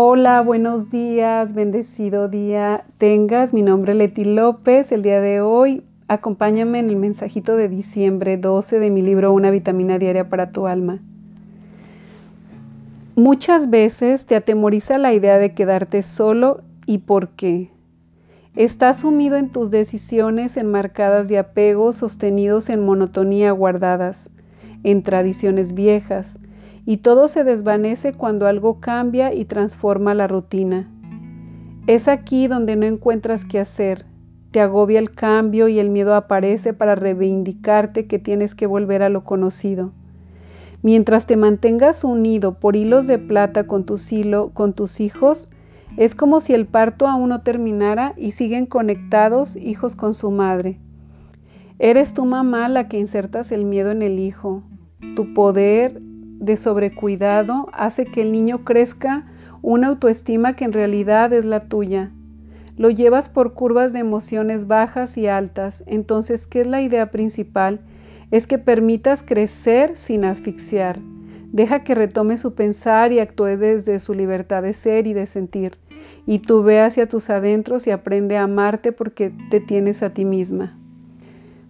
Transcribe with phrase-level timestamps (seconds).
[0.00, 3.52] Hola, buenos días, bendecido día tengas.
[3.52, 4.92] Mi nombre es Leti López.
[4.92, 9.50] El día de hoy acompáñame en el mensajito de diciembre 12 de mi libro Una
[9.50, 11.00] vitamina diaria para tu alma.
[13.16, 17.72] Muchas veces te atemoriza la idea de quedarte solo y por qué.
[18.54, 24.30] Estás sumido en tus decisiones enmarcadas de apegos sostenidos en monotonía guardadas,
[24.84, 26.38] en tradiciones viejas,
[26.88, 30.90] y todo se desvanece cuando algo cambia y transforma la rutina.
[31.86, 34.06] Es aquí donde no encuentras qué hacer,
[34.52, 39.10] te agobia el cambio y el miedo aparece para reivindicarte que tienes que volver a
[39.10, 39.92] lo conocido.
[40.80, 43.84] Mientras te mantengas unido por hilos de plata con,
[44.54, 45.50] con tus hijos,
[45.98, 50.80] es como si el parto aún no terminara y siguen conectados hijos con su madre.
[51.78, 54.62] Eres tu mamá la que insertas el miedo en el hijo.
[55.14, 56.07] Tu poder
[56.38, 59.26] de sobrecuidado hace que el niño crezca
[59.62, 62.10] una autoestima que en realidad es la tuya.
[62.76, 65.82] Lo llevas por curvas de emociones bajas y altas.
[65.86, 67.80] Entonces, ¿qué es la idea principal?
[68.30, 71.00] Es que permitas crecer sin asfixiar.
[71.50, 75.78] Deja que retome su pensar y actúe desde su libertad de ser y de sentir.
[76.24, 80.24] Y tú ve hacia tus adentros y aprende a amarte porque te tienes a ti
[80.24, 80.78] misma.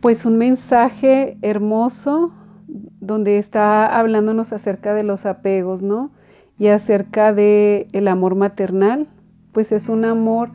[0.00, 2.32] Pues un mensaje hermoso
[3.00, 6.10] donde está hablándonos acerca de los apegos, ¿no?
[6.58, 9.08] Y acerca de el amor maternal,
[9.52, 10.50] pues es un amor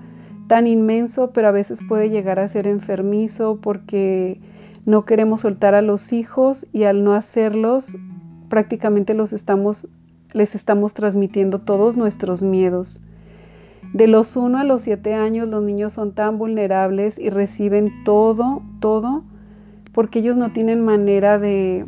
[0.47, 4.39] tan inmenso, pero a veces puede llegar a ser enfermizo porque
[4.85, 7.95] no queremos soltar a los hijos y al no hacerlos
[8.49, 9.89] prácticamente los estamos
[10.33, 13.01] les estamos transmitiendo todos nuestros miedos.
[13.93, 18.61] De los 1 a los 7 años los niños son tan vulnerables y reciben todo,
[18.79, 19.23] todo,
[19.93, 21.85] porque ellos no tienen manera de,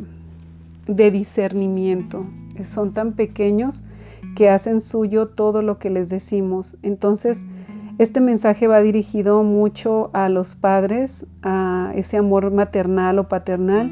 [0.96, 2.26] de discernimiento.
[2.64, 3.84] Son tan pequeños
[4.36, 6.78] que hacen suyo todo lo que les decimos.
[6.82, 7.44] Entonces,
[7.98, 13.90] este mensaje va dirigido mucho a los padres, a ese amor maternal o paternal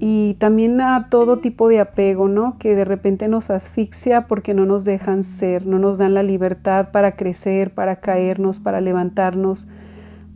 [0.00, 2.56] y también a todo tipo de apego, ¿no?
[2.58, 6.90] Que de repente nos asfixia porque no nos dejan ser, no nos dan la libertad
[6.92, 9.66] para crecer, para caernos, para levantarnos,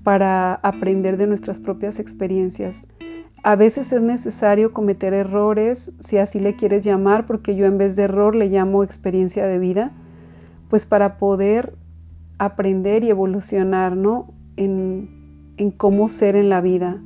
[0.03, 2.87] para aprender de nuestras propias experiencias.
[3.43, 7.97] A veces es necesario cometer errores, si así le quieres llamar, porque yo en vez
[7.97, 9.91] de error le llamo experiencia de vida,
[10.71, 11.75] pues para poder
[12.39, 14.33] aprender y evolucionar, ¿no?
[14.57, 17.01] En, en cómo ser en la vida.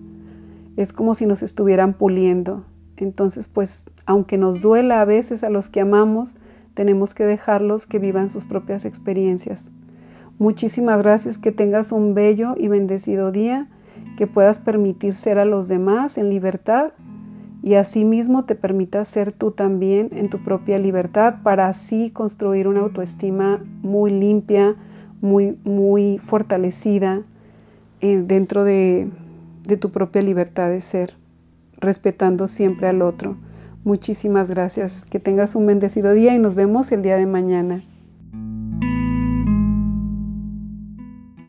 [0.77, 2.65] Es como si nos estuvieran puliendo.
[2.99, 6.37] Entonces, pues, aunque nos duela a veces a los que amamos,
[6.75, 9.71] tenemos que dejarlos que vivan sus propias experiencias.
[10.39, 13.69] Muchísimas gracias, que tengas un bello y bendecido día
[14.17, 16.93] que puedas permitir ser a los demás en libertad
[17.63, 22.81] y asimismo te permitas ser tú también en tu propia libertad para así construir una
[22.81, 24.77] autoestima muy limpia,
[25.21, 27.23] muy, muy fortalecida
[28.01, 29.11] eh, dentro de,
[29.67, 31.15] de tu propia libertad de ser,
[31.79, 33.37] respetando siempre al otro.
[33.85, 35.05] Muchísimas gracias.
[35.05, 37.83] Que tengas un bendecido día y nos vemos el día de mañana.